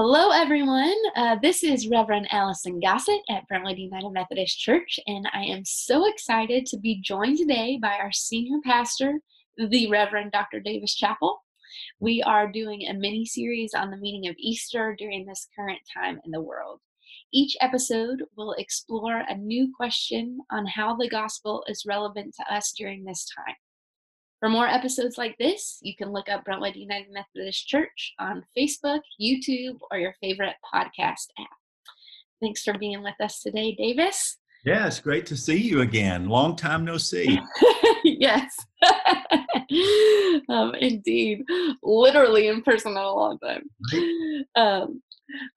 Hello, 0.00 0.30
everyone. 0.30 0.94
Uh, 1.16 1.34
this 1.42 1.64
is 1.64 1.88
Reverend 1.88 2.28
Allison 2.30 2.78
Gossett 2.78 3.20
at 3.28 3.48
Brentwood 3.48 3.78
United 3.78 4.12
Methodist 4.12 4.56
Church, 4.56 5.00
and 5.08 5.28
I 5.34 5.42
am 5.42 5.64
so 5.64 6.08
excited 6.08 6.66
to 6.66 6.78
be 6.78 7.00
joined 7.00 7.36
today 7.36 7.80
by 7.82 7.94
our 7.98 8.12
senior 8.12 8.60
pastor, 8.64 9.18
the 9.56 9.90
Reverend 9.90 10.30
Dr. 10.30 10.60
Davis 10.60 10.94
Chappell. 10.94 11.42
We 11.98 12.22
are 12.22 12.46
doing 12.46 12.86
a 12.86 12.94
mini 12.94 13.26
series 13.26 13.74
on 13.74 13.90
the 13.90 13.96
meaning 13.96 14.30
of 14.30 14.36
Easter 14.38 14.94
during 14.96 15.26
this 15.26 15.48
current 15.56 15.80
time 15.92 16.20
in 16.24 16.30
the 16.30 16.42
world. 16.42 16.80
Each 17.32 17.56
episode 17.60 18.22
will 18.36 18.52
explore 18.52 19.24
a 19.28 19.36
new 19.36 19.72
question 19.76 20.38
on 20.48 20.64
how 20.64 20.94
the 20.94 21.08
gospel 21.08 21.64
is 21.66 21.82
relevant 21.84 22.36
to 22.36 22.54
us 22.54 22.72
during 22.78 23.02
this 23.02 23.26
time. 23.36 23.56
For 24.40 24.48
more 24.48 24.68
episodes 24.68 25.18
like 25.18 25.36
this, 25.38 25.78
you 25.82 25.96
can 25.96 26.12
look 26.12 26.28
up 26.28 26.44
Brentwood 26.44 26.76
United 26.76 27.12
Methodist 27.12 27.66
Church 27.66 28.14
on 28.20 28.44
Facebook, 28.56 29.00
YouTube, 29.20 29.78
or 29.90 29.98
your 29.98 30.14
favorite 30.20 30.54
podcast 30.72 31.26
app. 31.40 31.48
Thanks 32.40 32.62
for 32.62 32.78
being 32.78 33.02
with 33.02 33.20
us 33.20 33.40
today, 33.40 33.74
Davis. 33.74 34.38
Yes, 34.64 35.00
great 35.00 35.26
to 35.26 35.36
see 35.36 35.56
you 35.56 35.80
again. 35.80 36.28
Long 36.28 36.54
time 36.54 36.84
no 36.84 36.98
see. 36.98 37.40
yes, 38.04 38.54
um, 40.48 40.72
indeed. 40.76 41.42
Literally 41.82 42.46
in 42.46 42.62
person 42.62 42.92
in 42.92 42.98
a 42.98 43.12
long 43.12 43.38
time. 43.40 43.68
Um, 44.54 45.02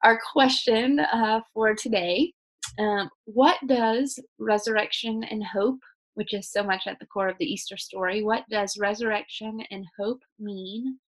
our 0.04 0.20
question 0.34 1.00
uh, 1.00 1.42
for 1.54 1.76
today 1.76 2.34
um, 2.80 3.10
What 3.26 3.58
does 3.68 4.18
resurrection 4.40 5.24
and 5.24 5.44
hope 5.44 5.80
which 6.16 6.34
is 6.34 6.52
so 6.52 6.64
much 6.64 6.88
at 6.88 7.00
the 7.00 7.06
core 7.06 7.30
of 7.30 7.38
the 7.40 7.52
Easter 7.52 7.78
story. 7.78 8.24
What 8.24 8.44
does 8.50 8.78
resurrection 8.78 9.62
and 9.72 9.86
hope 9.98 10.22
mean 10.40 11.00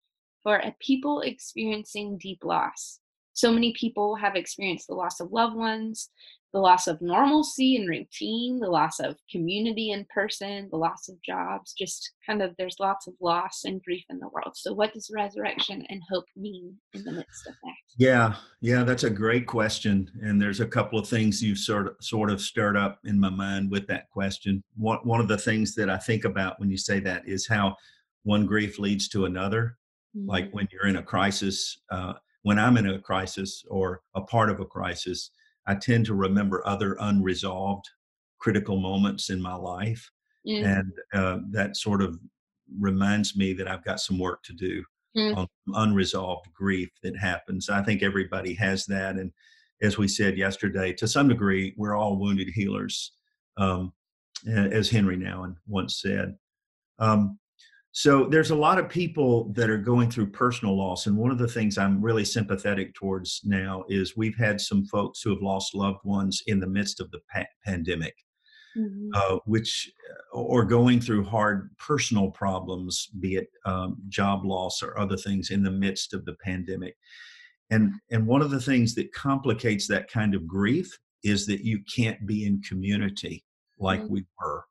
for 0.42 0.58
a 0.58 0.76
people 0.80 1.22
experiencing 1.22 2.18
deep 2.18 2.44
loss? 2.44 3.00
So 3.34 3.52
many 3.52 3.74
people 3.74 4.16
have 4.16 4.36
experienced 4.36 4.88
the 4.88 4.96
loss 4.96 5.20
of 5.20 5.32
loved 5.32 5.56
ones, 5.56 6.10
the 6.54 6.60
loss 6.60 6.86
of 6.86 7.02
normalcy 7.02 7.76
and 7.76 7.90
routine, 7.90 8.60
the 8.60 8.70
loss 8.70 9.00
of 9.00 9.18
community 9.30 9.90
in 9.90 10.06
person, 10.14 10.68
the 10.70 10.78
loss 10.78 11.10
of 11.10 11.20
jobs, 11.24 11.74
just 11.74 12.12
kind 12.26 12.44
of 12.44 12.54
there's 12.58 12.76
lots 12.80 13.08
of 13.08 13.16
loss 13.20 13.62
and 13.66 13.82
grief 13.82 14.04
in 14.12 14.20
the 14.20 14.28
world. 14.28 14.54
So, 14.56 14.72
what 14.72 14.94
does 14.94 15.10
resurrection 15.12 15.84
and 15.90 16.02
hope 16.12 16.26
mean 16.36 16.76
in 16.94 17.04
the 17.04 17.12
midst 17.12 17.48
of 17.48 17.54
that? 17.64 17.74
Yeah, 17.98 18.36
yeah, 18.62 18.84
that's 18.84 19.04
a 19.04 19.10
great 19.10 19.48
question. 19.48 20.12
And 20.22 20.40
there's 20.40 20.60
a 20.60 20.68
couple 20.68 21.00
of 21.00 21.08
things 21.08 21.42
you've 21.42 21.58
sort 21.58 21.88
of 21.88 21.96
sort 22.02 22.30
of 22.30 22.40
stirred 22.40 22.78
up 22.78 23.00
in 23.04 23.20
my 23.20 23.32
mind 23.32 23.72
with 23.72 23.88
that 23.88 24.10
question. 24.12 24.64
One 24.78 25.00
one 25.04 25.20
of 25.20 25.28
the 25.28 25.38
things 25.40 25.74
that 25.76 25.90
I 25.90 25.98
think 25.98 26.24
about 26.24 26.60
when 26.60 26.70
you 26.70 26.78
say 26.78 27.00
that 27.00 27.28
is 27.28 27.48
how 27.48 27.76
one 28.22 28.46
grief 28.46 28.78
leads 28.78 29.10
to 29.10 29.26
another. 29.26 29.78
Mm-hmm. 30.16 30.30
Like 30.30 30.52
when 30.52 30.68
you're 30.72 30.88
in 30.88 30.98
a 30.98 31.04
crisis, 31.04 31.82
uh, 31.90 32.14
when 32.44 32.60
I'm 32.60 32.78
in 32.78 32.88
a 32.88 33.00
crisis 33.00 33.64
or 33.70 34.02
a 34.14 34.22
part 34.22 34.52
of 34.52 34.60
a 34.60 34.66
crisis, 34.66 35.32
I 35.68 35.76
tend 35.76 36.06
to 36.08 36.14
remember 36.14 36.66
other 36.66 36.98
unresolved 37.00 37.90
critical 38.40 38.78
moments 38.78 39.30
in 39.30 39.42
my 39.42 39.56
life. 39.56 40.10
Mm. 40.48 40.80
And 40.80 40.94
uh, 41.14 41.40
that 41.52 41.78
sort 41.78 42.02
of 42.02 42.20
reminds 42.80 43.36
me 43.38 43.54
that 43.54 43.68
I've 43.68 43.86
got 43.86 44.00
some 44.00 44.20
work 44.20 44.44
to 44.44 44.54
do 44.54 44.84
mm. 45.16 45.38
on 45.38 45.48
unresolved 45.74 46.48
grief 46.54 46.90
that 47.04 47.18
happens. 47.18 47.70
I 47.70 47.82
think 47.82 48.04
everybody 48.04 48.54
has 48.56 48.86
that. 48.88 49.16
And 49.16 49.32
as 49.82 49.98
we 49.98 50.08
said 50.08 50.38
yesterday, 50.38 50.94
to 50.94 51.08
some 51.08 51.28
degree, 51.28 51.74
we're 51.78 51.96
all 51.96 52.18
wounded 52.18 52.50
healers, 52.50 53.14
um, 53.58 53.94
as 54.48 54.90
Henry 54.90 55.18
Nouwen 55.18 55.56
once 55.68 56.02
said. 56.02 56.36
Um, 57.00 57.40
so 57.96 58.26
there's 58.26 58.50
a 58.50 58.56
lot 58.56 58.80
of 58.80 58.90
people 58.90 59.54
that 59.54 59.70
are 59.70 59.78
going 59.78 60.10
through 60.10 60.32
personal 60.32 60.76
loss. 60.76 61.06
And 61.06 61.16
one 61.16 61.30
of 61.30 61.38
the 61.38 61.48
things 61.48 61.78
I'm 61.78 62.02
really 62.02 62.26
sympathetic 62.26 62.96
towards 62.96 63.42
now 63.44 63.84
is 63.88 64.18
we've 64.18 64.36
had 64.36 64.60
some 64.60 64.84
folks 64.86 65.22
who 65.22 65.30
have 65.30 65.44
lost 65.44 65.76
loved 65.76 66.00
ones 66.04 66.42
in 66.48 66.60
the 66.60 66.68
midst 66.68 67.00
of 67.00 67.12
the 67.12 67.20
pa- 67.32 67.46
pandemic. 67.64 68.16
Mm-hmm. 68.76 69.10
Uh, 69.14 69.38
which 69.46 69.92
uh, 70.10 70.40
or 70.40 70.66
going 70.66 71.00
through 71.00 71.26
hard 71.26 71.70
personal 71.78 72.32
problems, 72.32 73.08
be 73.20 73.36
it 73.36 73.50
um, 73.68 73.98
job 74.10 74.44
loss 74.44 74.82
or 74.82 74.98
other 74.98 75.16
things 75.16 75.52
in 75.52 75.62
the 75.62 75.70
midst 75.70 76.12
of 76.12 76.26
the 76.26 76.34
pandemic. 76.44 76.96
And 77.70 77.94
and 78.10 78.26
one 78.26 78.42
of 78.42 78.50
the 78.50 78.60
things 78.60 78.96
that 78.96 79.14
complicates 79.14 79.88
that 79.90 80.10
kind 80.12 80.34
of 80.34 80.48
grief 80.48 80.90
is 81.24 81.46
that 81.46 81.64
you 81.64 81.84
can't 81.96 82.26
be 82.26 82.48
in 82.48 82.64
community 82.68 83.46
like 83.78 84.00
mm-hmm. 84.00 84.14
we 84.14 84.26
were 84.42 84.66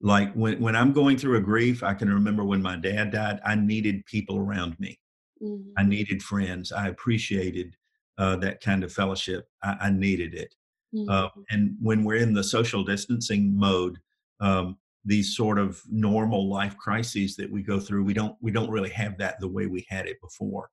like 0.00 0.32
when, 0.34 0.60
when 0.60 0.76
i'm 0.76 0.92
going 0.92 1.16
through 1.16 1.36
a 1.36 1.40
grief 1.40 1.82
i 1.82 1.94
can 1.94 2.12
remember 2.12 2.44
when 2.44 2.62
my 2.62 2.76
dad 2.76 3.10
died 3.10 3.40
i 3.44 3.54
needed 3.54 4.04
people 4.06 4.38
around 4.38 4.78
me. 4.78 4.98
Mm-hmm. 5.42 5.70
i 5.76 5.82
needed 5.82 6.22
friends. 6.22 6.72
I 6.72 6.88
appreciated 6.88 7.76
uh, 8.18 8.36
that 8.36 8.60
kind 8.60 8.84
of 8.84 8.92
fellowship. 8.92 9.46
I, 9.62 9.76
I 9.80 9.90
needed 9.90 10.34
it. 10.34 10.54
Uh, 10.94 10.98
mm-hmm. 10.98 11.10
uh, 11.10 11.28
and 11.50 11.76
when 11.80 12.04
we're 12.04 12.16
in 12.16 12.34
the 12.34 12.44
social 12.44 12.84
distancing 12.84 13.56
mode 13.56 13.98
um, 14.40 14.76
these 15.04 15.36
sort 15.36 15.58
of 15.58 15.80
normal 15.88 16.50
life 16.50 16.76
crises 16.76 17.36
that 17.36 17.50
we 17.50 17.62
go 17.62 17.80
through 17.80 18.04
we 18.04 18.12
don't 18.12 18.36
we 18.40 18.50
don't 18.50 18.70
really 18.70 18.90
have 18.90 19.16
that 19.18 19.40
the 19.40 19.48
way 19.48 19.66
we 19.66 19.86
had 19.88 20.06
it 20.06 20.20
before. 20.20 20.68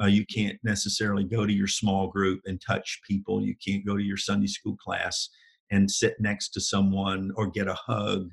Uh, 0.00 0.06
you 0.06 0.22
mm-hmm. 0.22 0.40
can't 0.40 0.58
necessarily 0.62 1.24
go 1.24 1.46
to 1.46 1.52
your 1.52 1.66
small 1.66 2.08
group 2.08 2.40
and 2.46 2.60
touch 2.60 3.00
people. 3.06 3.42
You 3.42 3.54
can't 3.64 3.84
go 3.84 3.96
to 3.96 4.02
your 4.02 4.16
sunday 4.16 4.46
school 4.46 4.76
class 4.76 5.28
and 5.70 5.90
sit 5.90 6.14
next 6.20 6.50
to 6.50 6.60
someone 6.60 7.30
or 7.36 7.46
get 7.46 7.68
a 7.68 7.74
hug 7.74 8.30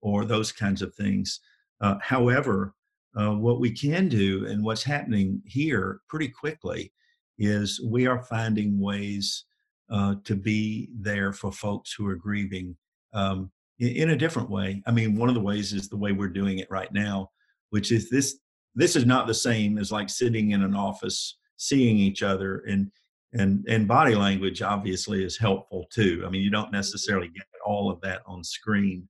or 0.00 0.24
those 0.24 0.52
kinds 0.52 0.82
of 0.82 0.94
things. 0.94 1.40
Uh, 1.80 1.96
however, 2.02 2.74
uh, 3.18 3.32
what 3.32 3.60
we 3.60 3.70
can 3.72 4.08
do 4.08 4.46
and 4.46 4.62
what's 4.62 4.82
happening 4.82 5.42
here 5.44 6.00
pretty 6.08 6.28
quickly 6.28 6.92
is 7.38 7.80
we 7.84 8.06
are 8.06 8.22
finding 8.22 8.78
ways 8.78 9.44
uh, 9.90 10.14
to 10.24 10.36
be 10.36 10.88
there 11.00 11.32
for 11.32 11.50
folks 11.50 11.92
who 11.92 12.06
are 12.06 12.14
grieving 12.14 12.76
um, 13.12 13.50
in, 13.80 13.88
in, 13.88 14.10
a 14.10 14.16
different 14.16 14.48
way. 14.48 14.82
I 14.86 14.92
mean, 14.92 15.16
one 15.16 15.28
of 15.28 15.34
the 15.34 15.40
ways 15.40 15.72
is 15.72 15.88
the 15.88 15.96
way 15.96 16.12
we're 16.12 16.28
doing 16.28 16.58
it 16.58 16.70
right 16.70 16.92
now, 16.92 17.30
which 17.70 17.90
is 17.90 18.08
this. 18.08 18.38
This 18.76 18.94
is 18.94 19.04
not 19.04 19.26
the 19.26 19.34
same 19.34 19.78
as 19.78 19.90
like 19.90 20.08
sitting 20.08 20.52
in 20.52 20.62
an 20.62 20.76
office, 20.76 21.38
seeing 21.56 21.98
each 21.98 22.22
other, 22.22 22.62
and 22.68 22.88
and 23.32 23.64
and 23.68 23.88
body 23.88 24.14
language 24.14 24.62
obviously 24.62 25.24
is 25.24 25.36
helpful 25.36 25.86
too. 25.92 26.22
I 26.24 26.30
mean, 26.30 26.42
you 26.42 26.50
don't 26.50 26.70
necessarily 26.70 27.28
get 27.28 27.46
all 27.66 27.90
of 27.90 28.00
that 28.02 28.22
on 28.26 28.44
screen, 28.44 29.08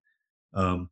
um, 0.55 0.91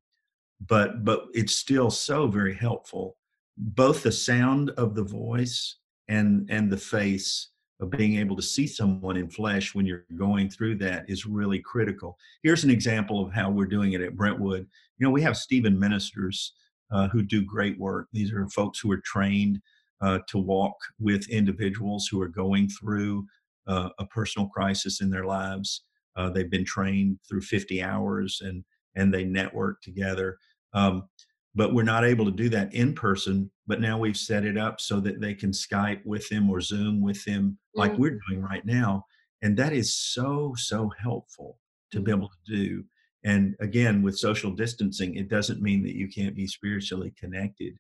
but 0.67 1.05
but 1.05 1.27
it's 1.35 1.55
still 1.55 1.91
so 1.91 2.27
very 2.27 2.55
helpful. 2.55 3.17
Both 3.57 4.03
the 4.03 4.13
sound 4.13 4.71
of 4.71 4.95
the 4.95 5.05
voice 5.05 5.77
and 6.09 6.49
and 6.51 6.71
the 6.71 6.77
face 6.77 7.51
of 7.81 7.91
being 7.91 8.17
able 8.19 8.35
to 8.35 8.43
see 8.43 8.67
someone 8.67 9.17
in 9.17 9.31
flesh 9.31 9.75
when 9.75 9.87
you're 9.87 10.05
going 10.17 10.51
through 10.51 10.77
that 10.77 11.05
is 11.09 11.27
really 11.27 11.61
critical. 11.61 12.19
Here's 12.43 12.65
an 12.65 12.71
example 12.71 13.25
of 13.25 13.33
how 13.33 13.51
we're 13.51 13.67
doing 13.67 13.93
it 13.93 14.01
at 14.01 14.17
Brentwood. 14.17 14.67
You 14.99 15.07
know, 15.07 15.13
we 15.13 15.23
have 15.23 15.37
Stephen 15.37 15.79
ministers 15.79 16.55
uh, 16.91 17.09
who 17.09 17.23
do 17.23 17.45
great 17.45 17.79
work. 17.79 18.09
These 18.13 18.33
are 18.33 18.49
folks 18.49 18.81
who 18.81 18.91
are 18.91 19.03
trained 19.05 19.61
uh, 20.01 20.21
to 20.29 20.39
walk 20.39 20.75
with 20.99 21.29
individuals 21.29 22.09
who 22.11 22.21
are 22.21 22.29
going 22.29 22.69
through 22.69 23.27
uh, 23.69 23.91
a 23.99 24.07
personal 24.07 24.49
crisis 24.49 25.01
in 25.01 25.11
their 25.11 25.27
lives. 25.27 25.83
Uh, 26.17 26.31
they've 26.31 26.51
been 26.51 26.65
trained 26.65 27.19
through 27.29 27.43
50 27.43 27.83
hours 27.83 28.41
and 28.45 28.65
and 28.99 29.15
they 29.15 29.25
network 29.25 29.81
together. 29.81 30.37
Um, 30.75 31.09
but 31.55 31.73
we're 31.73 31.83
not 31.83 32.05
able 32.05 32.25
to 32.25 32.31
do 32.31 32.49
that 32.51 32.75
in 32.75 32.95
person. 32.95 33.51
But 33.67 33.81
now 33.81 33.99
we've 33.99 34.17
set 34.17 34.45
it 34.45 34.59
up 34.59 34.81
so 34.81 35.01
that 35.01 35.21
they 35.21 35.35
can 35.35 35.51
Skype 35.51 36.05
with 36.05 36.29
them 36.29 36.51
or 36.51 36.61
Zoom 36.61 37.01
with 37.01 37.25
them, 37.25 37.59
like 37.75 37.93
mm-hmm. 37.93 38.03
we're 38.03 38.21
doing 38.29 38.43
right 38.43 38.65
now. 38.67 39.05
And 39.43 39.57
that 39.57 39.73
is 39.73 39.97
so, 39.97 40.55
so 40.57 40.91
helpful 41.01 41.59
to 41.93 42.01
be 42.01 42.11
mm-hmm. 42.11 42.21
able 42.21 42.29
to 42.29 42.57
do. 42.57 42.85
And 43.25 43.57
again, 43.61 44.03
with 44.03 44.19
social 44.19 44.51
distancing, 44.51 45.15
it 45.15 45.29
doesn't 45.29 45.63
mean 45.63 45.83
that 45.85 45.97
you 45.97 46.09
can't 46.09 46.37
be 46.37 46.47
spiritually 46.47 47.13
connected. 47.19 47.75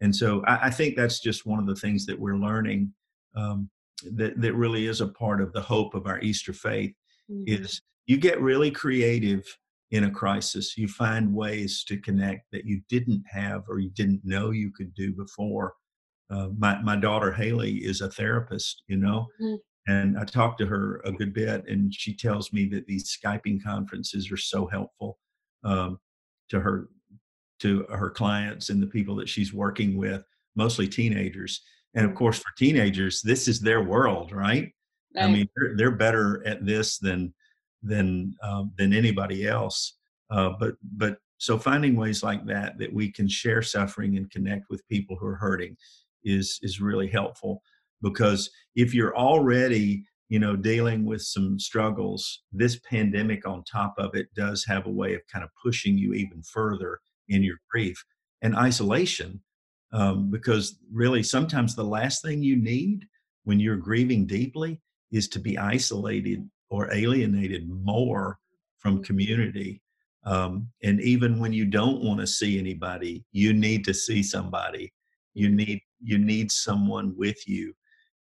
And 0.00 0.14
so 0.14 0.42
I, 0.46 0.66
I 0.66 0.70
think 0.70 0.96
that's 0.96 1.20
just 1.20 1.46
one 1.46 1.58
of 1.58 1.66
the 1.66 1.76
things 1.76 2.06
that 2.06 2.18
we're 2.18 2.38
learning 2.38 2.92
um, 3.36 3.70
that, 4.12 4.40
that 4.40 4.54
really 4.54 4.86
is 4.86 5.00
a 5.00 5.08
part 5.08 5.40
of 5.40 5.52
the 5.52 5.60
hope 5.60 5.94
of 5.94 6.06
our 6.06 6.20
Easter 6.20 6.52
faith 6.52 6.94
mm-hmm. 7.30 7.44
is 7.46 7.82
you 8.06 8.16
get 8.16 8.40
really 8.40 8.70
creative 8.70 9.44
in 9.90 10.04
a 10.04 10.10
crisis. 10.10 10.76
You 10.76 10.88
find 10.88 11.34
ways 11.34 11.84
to 11.84 11.96
connect 11.96 12.50
that 12.52 12.64
you 12.64 12.80
didn't 12.88 13.24
have 13.28 13.64
or 13.68 13.80
you 13.80 13.90
didn't 13.90 14.20
know 14.24 14.50
you 14.50 14.70
could 14.70 14.94
do 14.94 15.12
before. 15.12 15.74
Uh, 16.30 16.48
my, 16.56 16.80
my 16.82 16.96
daughter 16.96 17.32
Haley 17.32 17.78
is 17.78 18.00
a 18.00 18.10
therapist, 18.10 18.84
you 18.86 18.96
know, 18.96 19.26
mm-hmm. 19.42 19.56
and 19.92 20.16
I 20.16 20.24
talk 20.24 20.56
to 20.58 20.66
her 20.66 21.00
a 21.04 21.10
good 21.10 21.34
bit, 21.34 21.68
and 21.68 21.92
she 21.92 22.14
tells 22.14 22.52
me 22.52 22.66
that 22.66 22.86
these 22.86 23.18
Skyping 23.18 23.62
conferences 23.62 24.30
are 24.30 24.36
so 24.36 24.66
helpful 24.66 25.18
um, 25.64 25.98
to 26.50 26.60
her 26.60 26.88
to 27.60 27.84
her 27.90 28.10
clients 28.10 28.70
and 28.70 28.82
the 28.82 28.86
people 28.86 29.14
that 29.16 29.28
she's 29.28 29.52
working 29.52 29.96
with, 29.96 30.24
mostly 30.56 30.88
teenagers. 30.88 31.60
And 31.94 32.06
of 32.06 32.14
course, 32.14 32.38
for 32.38 32.50
teenagers, 32.56 33.20
this 33.20 33.48
is 33.48 33.60
their 33.60 33.82
world, 33.82 34.32
right? 34.32 34.72
right. 35.14 35.24
I 35.24 35.26
mean, 35.26 35.46
they're, 35.56 35.76
they're 35.76 35.90
better 35.90 36.46
at 36.46 36.64
this 36.64 36.98
than 36.98 37.34
than 37.82 38.34
um, 38.42 38.72
than 38.76 38.92
anybody 38.92 39.46
else. 39.46 39.96
Uh, 40.30 40.50
but 40.58 40.74
but 40.96 41.18
so 41.38 41.58
finding 41.58 41.96
ways 41.96 42.22
like 42.22 42.44
that 42.46 42.78
that 42.78 42.92
we 42.92 43.10
can 43.10 43.26
share 43.26 43.62
suffering 43.62 44.16
and 44.16 44.30
connect 44.30 44.66
with 44.70 44.86
people 44.88 45.16
who 45.16 45.26
are 45.26 45.36
hurting 45.36 45.76
is 46.24 46.58
is 46.62 46.80
really 46.80 47.08
helpful. 47.08 47.62
because 48.02 48.50
if 48.74 48.94
you're 48.94 49.16
already 49.16 50.04
you 50.28 50.38
know 50.38 50.56
dealing 50.56 51.04
with 51.04 51.22
some 51.22 51.58
struggles 51.58 52.42
this 52.52 52.78
pandemic 52.88 53.46
on 53.46 53.62
top 53.64 53.94
of 53.98 54.14
it 54.14 54.28
does 54.34 54.64
have 54.64 54.86
a 54.86 54.96
way 55.00 55.14
of 55.14 55.20
kind 55.32 55.44
of 55.44 55.50
pushing 55.62 55.98
you 55.98 56.14
even 56.14 56.42
further 56.42 57.00
in 57.28 57.42
your 57.42 57.58
grief 57.70 58.02
and 58.42 58.56
isolation 58.56 59.40
um, 59.92 60.30
because 60.30 60.78
really 60.92 61.22
sometimes 61.22 61.74
the 61.74 61.84
last 61.98 62.22
thing 62.22 62.42
you 62.42 62.56
need 62.56 63.06
when 63.44 63.60
you're 63.60 63.76
grieving 63.76 64.26
deeply 64.26 64.80
is 65.10 65.28
to 65.28 65.38
be 65.38 65.58
isolated 65.58 66.48
or 66.70 66.92
alienated 66.92 67.68
more 67.68 68.38
from 68.78 69.02
community 69.02 69.82
um, 70.24 70.68
and 70.82 71.00
even 71.00 71.38
when 71.38 71.52
you 71.52 71.64
don't 71.64 72.02
want 72.02 72.20
to 72.20 72.26
see 72.26 72.58
anybody 72.58 73.24
you 73.32 73.52
need 73.52 73.84
to 73.84 73.94
see 73.94 74.22
somebody. 74.22 74.92
You 75.34 75.48
need 75.48 75.80
you 76.02 76.18
need 76.18 76.50
someone 76.50 77.14
with 77.16 77.46
you. 77.48 77.74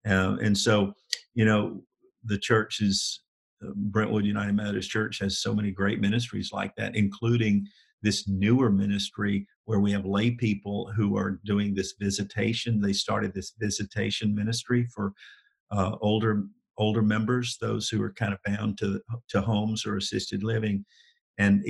Uh, 0.06 0.36
and 0.42 0.56
so 0.56 0.92
you 1.34 1.44
know 1.44 1.82
the 2.24 2.38
church 2.38 2.80
is 2.80 3.22
uh, 3.64 3.70
brentwood 3.74 4.24
united 4.24 4.54
methodist 4.54 4.90
church 4.90 5.18
has 5.20 5.38
so 5.38 5.54
many 5.54 5.70
great 5.70 6.00
ministries 6.00 6.52
like 6.52 6.74
that 6.76 6.94
including 6.94 7.66
this 8.02 8.28
newer 8.28 8.70
ministry 8.70 9.46
where 9.64 9.80
we 9.80 9.90
have 9.90 10.04
lay 10.04 10.30
people 10.30 10.90
who 10.96 11.16
are 11.16 11.40
doing 11.44 11.74
this 11.74 11.94
visitation. 11.98 12.80
They 12.80 12.92
started 12.92 13.34
this 13.34 13.54
visitation 13.58 14.34
ministry 14.34 14.86
for 14.94 15.12
uh, 15.72 15.96
older 16.00 16.44
older 16.78 17.02
members 17.02 17.56
those 17.60 17.88
who 17.88 18.02
are 18.02 18.12
kind 18.12 18.32
of 18.32 18.38
bound 18.44 18.78
to 18.78 19.00
to 19.28 19.40
homes 19.40 19.86
or 19.86 19.96
assisted 19.96 20.42
living 20.42 20.84
and 21.38 21.62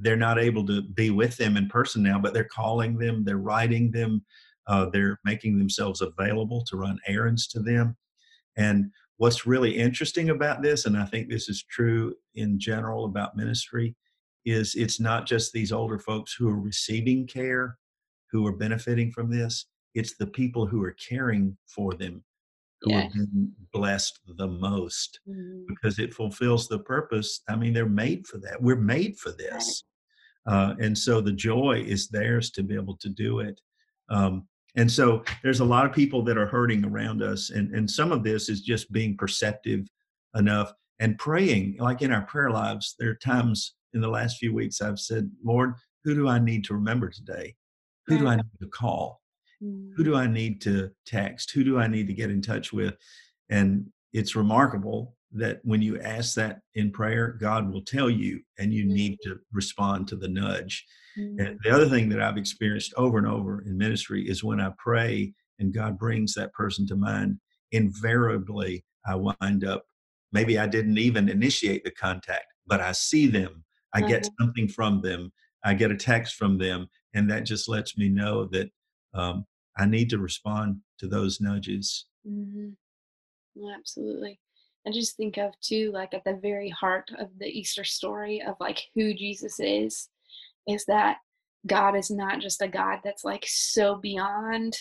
they're 0.00 0.16
not 0.16 0.40
able 0.40 0.66
to 0.66 0.82
be 0.82 1.10
with 1.10 1.36
them 1.36 1.56
in 1.56 1.68
person 1.68 2.02
now 2.02 2.18
but 2.18 2.34
they're 2.34 2.44
calling 2.44 2.96
them 2.98 3.24
they're 3.24 3.38
writing 3.38 3.90
them 3.90 4.24
uh, 4.66 4.86
they're 4.86 5.20
making 5.24 5.58
themselves 5.58 6.00
available 6.00 6.64
to 6.64 6.76
run 6.76 6.98
errands 7.06 7.46
to 7.48 7.60
them. 7.60 7.96
And 8.56 8.90
what's 9.18 9.46
really 9.46 9.76
interesting 9.76 10.30
about 10.30 10.60
this 10.60 10.86
and 10.86 10.96
i 10.96 11.04
think 11.04 11.28
this 11.28 11.48
is 11.48 11.62
true 11.70 12.12
in 12.34 12.58
general 12.58 13.04
about 13.04 13.36
ministry 13.36 13.94
is 14.44 14.74
it's 14.74 14.98
not 14.98 15.24
just 15.24 15.52
these 15.52 15.70
older 15.70 16.00
folks 16.00 16.34
who 16.34 16.48
are 16.48 16.58
receiving 16.58 17.24
care 17.24 17.78
who 18.32 18.44
are 18.44 18.56
benefiting 18.56 19.12
from 19.12 19.30
this 19.30 19.66
it's 19.94 20.16
the 20.16 20.26
people 20.26 20.66
who 20.66 20.82
are 20.82 20.96
caring 21.08 21.56
for 21.68 21.94
them 21.94 22.24
are 22.92 23.08
being 23.12 23.52
blessed 23.72 24.20
the 24.36 24.46
most 24.46 25.20
mm-hmm. 25.28 25.62
because 25.68 25.98
it 25.98 26.14
fulfills 26.14 26.68
the 26.68 26.78
purpose 26.80 27.40
i 27.48 27.56
mean 27.56 27.72
they're 27.72 27.86
made 27.86 28.26
for 28.26 28.38
that 28.38 28.60
we're 28.60 28.76
made 28.76 29.16
for 29.18 29.32
this 29.32 29.84
right. 30.46 30.54
uh, 30.54 30.74
and 30.80 30.96
so 30.96 31.20
the 31.20 31.32
joy 31.32 31.82
is 31.86 32.08
theirs 32.08 32.50
to 32.50 32.62
be 32.62 32.74
able 32.74 32.96
to 32.96 33.08
do 33.08 33.40
it 33.40 33.60
um, 34.10 34.46
and 34.76 34.90
so 34.90 35.22
there's 35.42 35.60
a 35.60 35.64
lot 35.64 35.86
of 35.86 35.92
people 35.92 36.22
that 36.22 36.36
are 36.36 36.46
hurting 36.46 36.84
around 36.84 37.22
us 37.22 37.50
and, 37.50 37.74
and 37.74 37.90
some 37.90 38.12
of 38.12 38.22
this 38.22 38.48
is 38.48 38.60
just 38.60 38.90
being 38.92 39.16
perceptive 39.16 39.86
enough 40.36 40.72
and 41.00 41.18
praying 41.18 41.76
like 41.78 42.02
in 42.02 42.12
our 42.12 42.22
prayer 42.22 42.50
lives 42.50 42.94
there 42.98 43.10
are 43.10 43.16
times 43.16 43.74
in 43.94 44.00
the 44.00 44.08
last 44.08 44.38
few 44.38 44.52
weeks 44.52 44.80
i've 44.80 44.98
said 44.98 45.30
lord 45.44 45.74
who 46.04 46.14
do 46.14 46.28
i 46.28 46.38
need 46.38 46.64
to 46.64 46.74
remember 46.74 47.08
today 47.08 47.54
who 48.06 48.18
do 48.18 48.26
i 48.26 48.36
need 48.36 48.44
to 48.60 48.68
call 48.68 49.20
who 49.96 50.04
do 50.04 50.12
mm. 50.12 50.18
i 50.18 50.26
need 50.26 50.60
to 50.60 50.90
text 51.06 51.50
who 51.50 51.64
do 51.64 51.78
i 51.78 51.86
need 51.86 52.06
to 52.06 52.14
get 52.14 52.30
in 52.30 52.42
touch 52.42 52.72
with 52.72 52.94
and 53.50 53.86
it's 54.12 54.36
remarkable 54.36 55.14
that 55.32 55.60
when 55.64 55.82
you 55.82 56.00
ask 56.00 56.34
that 56.34 56.60
in 56.74 56.90
prayer 56.90 57.36
god 57.40 57.72
will 57.72 57.82
tell 57.82 58.10
you 58.10 58.40
and 58.58 58.72
you 58.72 58.84
need 58.84 59.18
to 59.22 59.36
respond 59.52 60.06
to 60.06 60.16
the 60.16 60.28
nudge 60.28 60.84
and 61.16 61.38
mm. 61.38 61.56
the 61.62 61.70
other 61.70 61.88
thing 61.88 62.08
that 62.08 62.20
i've 62.20 62.36
experienced 62.36 62.92
over 62.96 63.18
and 63.18 63.26
over 63.26 63.62
in 63.62 63.76
ministry 63.76 64.28
is 64.28 64.44
when 64.44 64.60
i 64.60 64.70
pray 64.78 65.32
and 65.58 65.74
god 65.74 65.98
brings 65.98 66.34
that 66.34 66.52
person 66.52 66.86
to 66.86 66.96
mind 66.96 67.38
invariably 67.72 68.84
i 69.06 69.14
wind 69.14 69.64
up 69.64 69.84
maybe 70.32 70.58
i 70.58 70.66
didn't 70.66 70.98
even 70.98 71.28
initiate 71.28 71.84
the 71.84 71.90
contact 71.90 72.46
but 72.66 72.80
i 72.80 72.92
see 72.92 73.26
them 73.26 73.64
i 73.92 74.00
get 74.00 74.22
mm-hmm. 74.22 74.44
something 74.44 74.68
from 74.68 75.00
them 75.00 75.32
i 75.64 75.74
get 75.74 75.90
a 75.90 75.96
text 75.96 76.34
from 76.34 76.58
them 76.58 76.86
and 77.14 77.30
that 77.30 77.44
just 77.44 77.68
lets 77.68 77.96
me 77.96 78.08
know 78.08 78.44
that 78.46 78.68
um, 79.14 79.46
I 79.76 79.86
need 79.86 80.10
to 80.10 80.18
respond 80.18 80.80
to 80.98 81.08
those 81.08 81.40
nudges. 81.40 82.06
Mm-hmm. 82.28 82.70
absolutely. 83.76 84.40
I 84.86 84.90
just 84.90 85.16
think 85.16 85.38
of 85.38 85.58
too, 85.60 85.90
like 85.92 86.12
at 86.14 86.24
the 86.24 86.38
very 86.42 86.68
heart 86.68 87.10
of 87.18 87.28
the 87.38 87.46
Easter 87.46 87.84
story 87.84 88.42
of 88.42 88.56
like 88.60 88.82
who 88.94 89.14
Jesus 89.14 89.58
is, 89.58 90.08
is 90.68 90.84
that 90.86 91.18
God 91.66 91.96
is 91.96 92.10
not 92.10 92.40
just 92.40 92.60
a 92.60 92.68
God 92.68 93.00
that's 93.02 93.24
like 93.24 93.44
so 93.46 93.96
beyond 93.96 94.76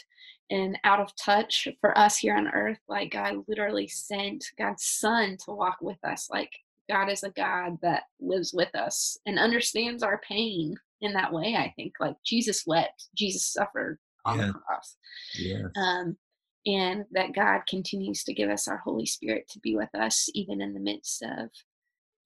and 0.49 0.77
out 0.83 0.99
of 0.99 1.15
touch 1.15 1.67
for 1.79 1.97
us 1.97 2.17
here 2.17 2.35
on 2.35 2.49
earth. 2.49 2.79
Like 2.89 3.11
God 3.11 3.43
literally 3.47 3.87
sent 3.87 4.45
God's 4.57 4.83
Son 4.83 5.37
to 5.45 5.51
walk 5.51 5.77
with 5.81 6.03
us. 6.03 6.27
Like 6.29 6.51
God 6.89 7.09
is 7.09 7.23
a 7.23 7.29
God 7.31 7.77
that 7.81 8.03
lives 8.19 8.53
with 8.53 8.73
us 8.75 9.17
and 9.25 9.39
understands 9.39 10.03
our 10.03 10.19
pain 10.19 10.75
in 11.01 11.13
that 11.13 11.31
way. 11.31 11.55
I 11.55 11.73
think 11.75 11.93
like 11.99 12.15
Jesus 12.25 12.65
wept, 12.67 13.07
Jesus 13.15 13.45
suffered, 13.45 13.99
on 14.25 14.39
yeah. 14.39 14.47
the 14.47 14.53
cross. 14.53 14.97
Yeah. 15.35 15.63
Um, 15.75 16.17
and 16.65 17.05
that 17.11 17.33
God 17.33 17.61
continues 17.67 18.23
to 18.23 18.33
give 18.33 18.49
us 18.49 18.67
our 18.67 18.77
Holy 18.77 19.05
Spirit 19.05 19.49
to 19.49 19.59
be 19.59 19.75
with 19.75 19.93
us 19.93 20.29
even 20.33 20.61
in 20.61 20.73
the 20.73 20.79
midst 20.79 21.21
of 21.21 21.49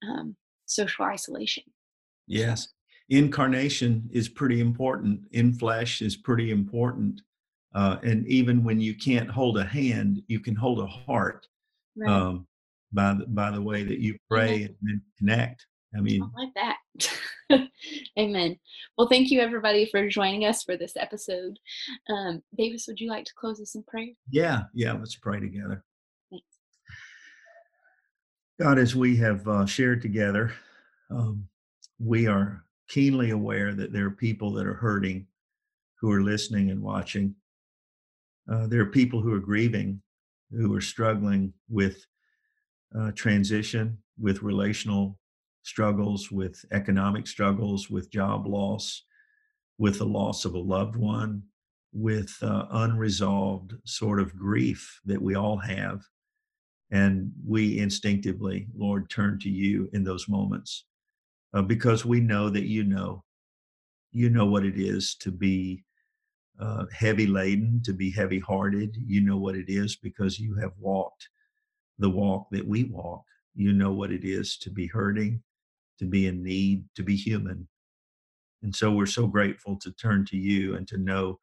um, 0.07 0.35
social 0.65 1.05
isolation. 1.05 1.63
Yes. 2.27 2.69
Incarnation 3.09 4.09
is 4.11 4.29
pretty 4.29 4.59
important. 4.59 5.21
In 5.31 5.53
flesh 5.53 6.01
is 6.01 6.17
pretty 6.17 6.51
important. 6.51 7.21
Uh, 7.73 7.97
and 8.03 8.27
even 8.27 8.63
when 8.63 8.79
you 8.79 8.95
can't 8.95 9.29
hold 9.29 9.57
a 9.57 9.63
hand, 9.63 10.21
you 10.27 10.39
can 10.39 10.55
hold 10.55 10.79
a 10.79 10.87
heart 10.87 11.47
right. 11.95 12.11
um, 12.11 12.47
by, 12.91 13.13
the, 13.13 13.25
by 13.27 13.51
the 13.51 13.61
way 13.61 13.83
that 13.83 13.99
you 13.99 14.17
pray 14.29 14.75
and 14.83 15.01
connect. 15.17 15.65
I 15.95 16.01
mean, 16.01 16.21
I 16.21 16.41
like 16.41 16.53
that. 16.55 16.76
Amen. 18.19 18.57
Well, 18.97 19.07
thank 19.07 19.29
you 19.29 19.39
everybody 19.39 19.85
for 19.89 20.07
joining 20.09 20.45
us 20.45 20.63
for 20.63 20.77
this 20.77 20.93
episode. 20.97 21.57
Um, 22.09 22.41
Davis, 22.57 22.87
would 22.87 22.99
you 22.99 23.09
like 23.09 23.25
to 23.25 23.33
close 23.35 23.61
us 23.61 23.75
in 23.75 23.83
prayer? 23.83 24.09
Yeah, 24.29 24.63
yeah. 24.73 24.93
Let's 24.93 25.15
pray 25.15 25.39
together. 25.39 25.83
Thanks. 26.29 26.45
God, 28.59 28.79
as 28.79 28.95
we 28.95 29.15
have 29.17 29.47
uh, 29.47 29.65
shared 29.65 30.01
together, 30.01 30.53
um, 31.11 31.47
we 31.99 32.27
are 32.27 32.63
keenly 32.89 33.31
aware 33.31 33.73
that 33.73 33.93
there 33.93 34.05
are 34.05 34.11
people 34.11 34.51
that 34.53 34.65
are 34.65 34.73
hurting 34.73 35.27
who 35.99 36.11
are 36.11 36.21
listening 36.21 36.69
and 36.71 36.81
watching. 36.81 37.35
Uh, 38.51 38.67
there 38.67 38.81
are 38.81 38.87
people 38.87 39.21
who 39.21 39.33
are 39.33 39.39
grieving, 39.39 40.01
who 40.51 40.73
are 40.73 40.81
struggling 40.81 41.53
with 41.69 42.05
uh, 42.97 43.11
transition, 43.11 43.97
with 44.19 44.41
relational 44.41 45.17
struggles, 45.67 46.31
with 46.31 46.63
economic 46.71 47.27
struggles, 47.27 47.89
with 47.89 48.09
job 48.09 48.47
loss, 48.47 49.03
with 49.77 49.99
the 49.99 50.05
loss 50.05 50.45
of 50.45 50.53
a 50.53 50.59
loved 50.59 50.95
one, 50.95 51.43
with 51.93 52.35
uh, 52.41 52.65
unresolved 52.71 53.73
sort 53.85 54.19
of 54.19 54.37
grief 54.37 54.99
that 55.05 55.21
we 55.21 55.35
all 55.35 55.57
have. 55.57 56.01
And 56.89 57.31
we 57.45 57.79
instinctively, 57.79 58.67
Lord, 58.75 59.09
turn 59.09 59.39
to 59.39 59.49
you 59.49 59.89
in 59.93 60.03
those 60.03 60.29
moments 60.29 60.85
uh, 61.53 61.61
because 61.61 62.05
we 62.05 62.21
know 62.21 62.49
that 62.49 62.65
you 62.65 62.83
know. 62.83 63.23
You 64.13 64.29
know 64.29 64.45
what 64.45 64.65
it 64.65 64.79
is 64.79 65.15
to 65.19 65.31
be 65.31 65.83
uh, 66.59 66.85
heavy 66.91 67.27
laden, 67.27 67.81
to 67.83 67.93
be 67.93 68.09
heavy 68.09 68.39
hearted. 68.39 68.95
You 69.05 69.21
know 69.21 69.37
what 69.37 69.55
it 69.55 69.65
is 69.67 69.97
because 69.97 70.39
you 70.39 70.55
have 70.55 70.71
walked 70.79 71.27
the 71.99 72.09
walk 72.09 72.47
that 72.51 72.65
we 72.65 72.85
walk. 72.85 73.23
You 73.53 73.73
know 73.73 73.91
what 73.91 74.11
it 74.11 74.23
is 74.23 74.57
to 74.59 74.71
be 74.71 74.87
hurting 74.87 75.43
to 75.99 76.05
be 76.05 76.27
in 76.27 76.43
need, 76.43 76.83
to 76.95 77.03
be 77.03 77.15
human. 77.15 77.67
And 78.63 78.75
so 78.75 78.91
we're 78.91 79.05
so 79.05 79.27
grateful 79.27 79.77
to 79.79 79.91
turn 79.91 80.25
to 80.25 80.37
you 80.37 80.75
and 80.75 80.87
to 80.87 80.97
know 80.97 81.39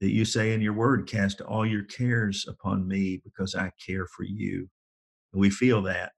that 0.00 0.10
you 0.12 0.24
say 0.24 0.52
in 0.52 0.60
your 0.60 0.72
word, 0.72 1.08
cast 1.08 1.40
all 1.40 1.64
your 1.64 1.84
cares 1.84 2.46
upon 2.48 2.86
me 2.86 3.20
because 3.24 3.54
I 3.54 3.70
care 3.84 4.06
for 4.06 4.24
you. 4.24 4.68
And 5.32 5.40
we 5.40 5.50
feel 5.50 5.82
that. 5.82 6.12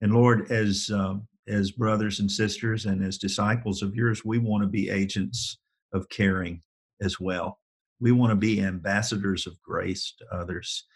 And 0.00 0.12
Lord, 0.12 0.50
as 0.50 0.90
um, 0.90 1.26
as 1.48 1.72
brothers 1.72 2.20
and 2.20 2.30
sisters 2.30 2.86
and 2.86 3.04
as 3.04 3.18
disciples 3.18 3.82
of 3.82 3.94
yours, 3.94 4.24
we 4.24 4.38
want 4.38 4.62
to 4.62 4.68
be 4.68 4.88
agents 4.88 5.58
of 5.92 6.08
caring 6.08 6.62
as 7.02 7.18
well. 7.18 7.58
We 8.00 8.12
want 8.12 8.30
to 8.30 8.36
be 8.36 8.62
ambassadors 8.62 9.46
of 9.46 9.60
grace 9.62 10.14
to 10.18 10.26
others 10.34 10.86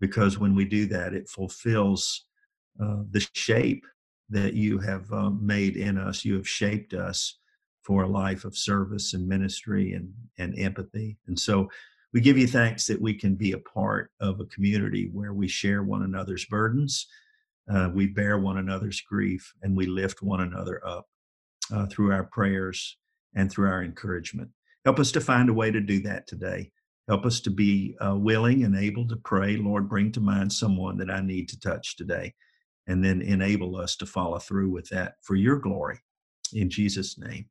because 0.00 0.38
when 0.38 0.54
we 0.54 0.64
do 0.64 0.86
that, 0.86 1.14
it 1.14 1.28
fulfills 1.28 2.26
uh, 2.82 3.02
the 3.10 3.26
shape 3.34 3.84
that 4.30 4.54
you 4.54 4.78
have 4.78 5.10
uh, 5.12 5.30
made 5.30 5.76
in 5.76 5.98
us. 5.98 6.24
You 6.24 6.34
have 6.36 6.48
shaped 6.48 6.94
us 6.94 7.38
for 7.82 8.02
a 8.02 8.08
life 8.08 8.44
of 8.44 8.56
service 8.56 9.14
and 9.14 9.26
ministry 9.26 9.94
and, 9.94 10.12
and 10.38 10.58
empathy. 10.58 11.16
And 11.26 11.38
so 11.38 11.68
we 12.12 12.20
give 12.20 12.38
you 12.38 12.46
thanks 12.46 12.86
that 12.86 13.00
we 13.00 13.14
can 13.14 13.34
be 13.34 13.52
a 13.52 13.58
part 13.58 14.10
of 14.20 14.40
a 14.40 14.46
community 14.46 15.10
where 15.12 15.32
we 15.32 15.48
share 15.48 15.82
one 15.82 16.02
another's 16.02 16.44
burdens, 16.44 17.06
uh, 17.72 17.90
we 17.94 18.06
bear 18.06 18.38
one 18.38 18.58
another's 18.58 19.00
grief, 19.00 19.52
and 19.62 19.76
we 19.76 19.86
lift 19.86 20.22
one 20.22 20.40
another 20.40 20.84
up 20.84 21.06
uh, 21.72 21.86
through 21.86 22.12
our 22.12 22.24
prayers 22.24 22.96
and 23.34 23.50
through 23.50 23.68
our 23.68 23.82
encouragement. 23.82 24.50
Help 24.84 24.98
us 24.98 25.12
to 25.12 25.20
find 25.20 25.48
a 25.48 25.54
way 25.54 25.70
to 25.70 25.80
do 25.80 26.00
that 26.00 26.26
today. 26.26 26.70
Help 27.08 27.24
us 27.26 27.40
to 27.40 27.50
be 27.50 27.96
uh, 28.04 28.16
willing 28.16 28.64
and 28.64 28.76
able 28.76 29.06
to 29.08 29.16
pray, 29.16 29.56
Lord, 29.56 29.88
bring 29.88 30.12
to 30.12 30.20
mind 30.20 30.52
someone 30.52 30.96
that 30.98 31.10
I 31.10 31.20
need 31.20 31.48
to 31.50 31.60
touch 31.60 31.96
today, 31.96 32.34
and 32.86 33.04
then 33.04 33.22
enable 33.22 33.76
us 33.76 33.96
to 33.96 34.06
follow 34.06 34.38
through 34.38 34.70
with 34.70 34.88
that 34.90 35.16
for 35.22 35.36
your 35.36 35.58
glory. 35.58 36.00
In 36.52 36.70
Jesus' 36.70 37.18
name, 37.18 37.46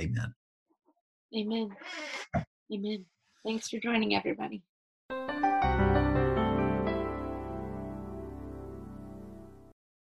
amen. 0.00 0.34
Amen. 1.36 1.70
Amen. 2.72 3.04
Thanks 3.44 3.68
for 3.68 3.78
joining, 3.78 4.14
everybody. 4.14 4.62